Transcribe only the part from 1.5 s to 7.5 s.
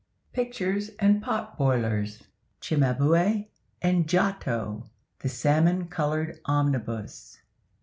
BOILERS.—CIMABUE AND GIOTTO.—THE SALMON COLORED OMNIBUS.